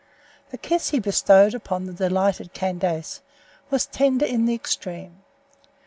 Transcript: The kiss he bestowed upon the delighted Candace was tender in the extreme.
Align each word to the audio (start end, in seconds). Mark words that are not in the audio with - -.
The 0.49 0.57
kiss 0.57 0.89
he 0.89 0.99
bestowed 0.99 1.53
upon 1.53 1.83
the 1.85 1.93
delighted 1.93 2.53
Candace 2.53 3.21
was 3.69 3.85
tender 3.85 4.25
in 4.25 4.45
the 4.45 4.55
extreme. 4.55 5.21